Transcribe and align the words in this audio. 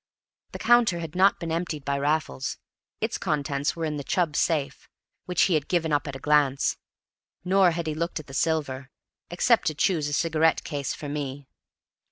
The 0.53 0.57
counter 0.57 0.97
had 0.97 1.13
not 1.13 1.39
been 1.39 1.51
emptied 1.51 1.85
by 1.85 1.95
Raffles; 1.99 2.57
its 3.01 3.19
contents 3.19 3.75
were 3.75 3.85
in 3.85 3.97
the 3.97 4.03
Chubb's 4.03 4.39
safe, 4.39 4.89
which 5.25 5.43
he 5.43 5.53
had 5.53 5.67
given 5.67 5.93
up 5.93 6.07
at 6.07 6.15
a 6.15 6.19
glance; 6.19 6.75
nor 7.45 7.69
had 7.69 7.85
he 7.85 7.93
looked 7.93 8.19
at 8.19 8.25
the 8.25 8.33
silver, 8.33 8.89
except 9.29 9.67
to 9.67 9.75
choose 9.75 10.07
a 10.09 10.13
cigarette 10.13 10.63
case 10.63 10.95
for 10.95 11.07
me. 11.07 11.45